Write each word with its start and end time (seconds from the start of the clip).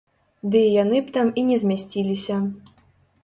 Ды 0.53 0.61
й 0.61 0.71
яны 0.83 1.01
б 1.09 1.13
там 1.17 1.27
і 1.41 1.45
не 1.49 1.57
змясціліся. 1.63 2.41